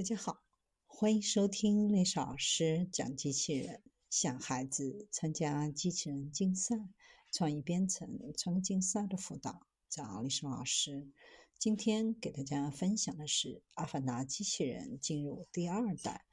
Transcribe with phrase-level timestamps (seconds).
[0.00, 0.40] 大家好，
[0.86, 6.74] 欢迎收听历史老师讲机器人，想孩子参加机器人竞赛、
[7.30, 11.06] 创意编程、创竞赛的辅导，找历史老师。
[11.58, 16.24] 今天给大家分享的是《阿凡达》机器人进入第二代。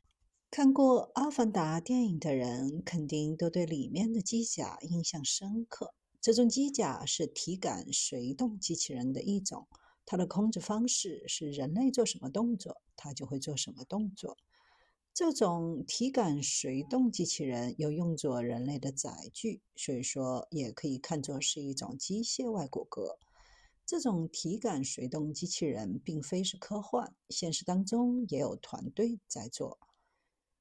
[0.49, 5.93] 看过《阿凡达》电影的人，肯定都对里面的机甲印象深刻。
[6.21, 9.67] 这种机甲是体感随动机器人的一种。
[10.07, 14.37] 它的控制方式是人类做什么动作，它就会做什么动作。
[15.13, 23.17] 这种体感随动机器人又用作人类的载具，所以说也可以看作是一种机械外骨骼。
[23.85, 29.77] 这种体感随动机器人并非是科幻，现实当中也有团队在做。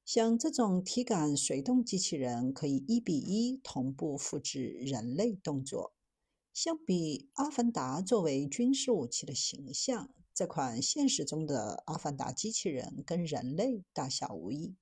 [0.03, 5.93] 像这种体感随动机器人可以一比一同步复制人类动作。
[6.57, 14.75] 相比阿凡达作为军事武器的形象，这款现实中的阿凡达机器人跟人类大小无异。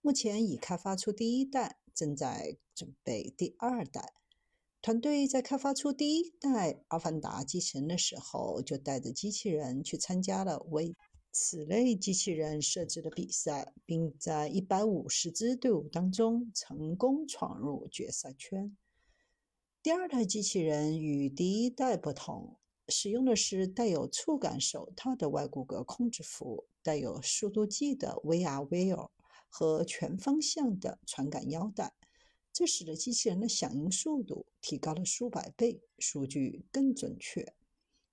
[0.00, 4.12] 目前已开发出第一代，正在准备第二代。
[4.82, 10.96] 团队在开发出第一代阿凡达机器人的时候，就带着机器人去参加了为
[11.30, 18.76] 此类机器人设置的比赛，并在一百五十支队伍当中成功闯入决赛圈。
[19.82, 29.08] 第二代机器人与第一代不同，使用的是带有触感手套的外骨骼控制服，带有速度计的 VR Wheel
[29.48, 31.94] 和全方向的传感腰带，
[32.52, 37.54] 这使得机器人的响应速度提高了数百倍，数据更准确。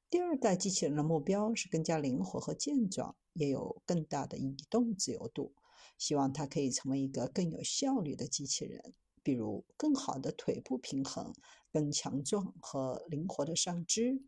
[0.09, 5.51] 第二代机器人的目标是更加灵活和健壮，也有更大的移动自由度，
[5.97, 8.93] 希望它可以成为一个更有效率的机器人。
[9.27, 11.33] 比如更好的腿部平衡、
[11.73, 14.21] 更强壮和灵活的上肢。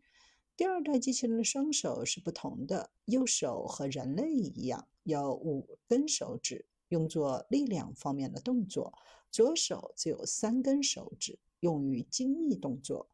[0.58, 8.92] 第二代机器人的双手是不同的，右手和人类一样有五根手指，用作力量方面的动作；
[9.30, 13.08] 左手只有三根手指，用于精密动作。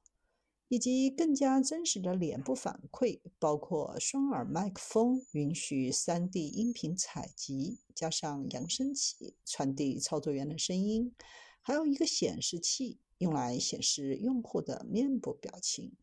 [0.67, 11.15] 以及更加真实的脸部反馈，包括双耳麦克风，允许 3D 音频采集，加上扬声器传递操作员的声音。
[11.67, 15.97] 还有一个显示器，用来显示用户的面部表情，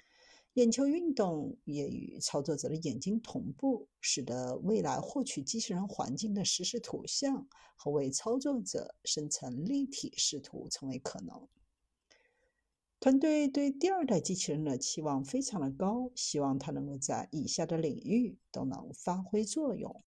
[0.56, 7.48] 眼球运动也与操作者的眼睛同步，使得未来获取机器人环境的实时图像
[7.78, 11.48] 和为操作者生成立体视图成为可能。
[13.00, 20.04] 团队对第二代机器人的期望非常的高，希望它能够在以下的领域都能发挥作用。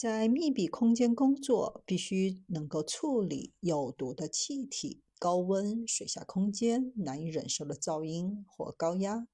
[0.00, 9.26] 在密闭空间工作，必须能够处理有毒的气体、高温、水下空间难以忍受的噪音或高压、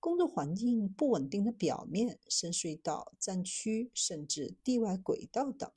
[0.00, 5.70] 工作环境不稳定的表面、深隧道、战区，甚至地外轨道等。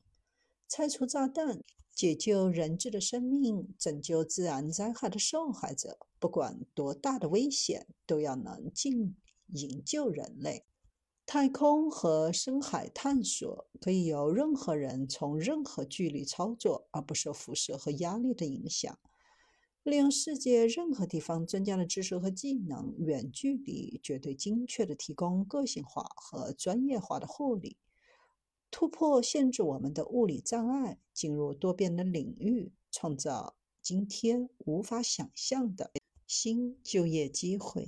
[0.68, 1.62] 拆除炸弹、
[1.94, 9.16] 解救人质的生命、拯救自然灾害的受害者，不管多大的危险，都要能尽
[9.53, 10.66] 营救人类。
[11.28, 18.97] 太空和深海探索可以由任何人从任何距离操作，而不受辐射和压力的影响。
[19.81, 27.78] 利用世界任何地方专家的知识和技能，远距离绝对精确地提供个性化和专业化的护理，
[28.69, 35.92] 突破限制我们的物理障碍，进入多变的领域，创造今天无法想象的
[36.28, 37.84] 新就业机会。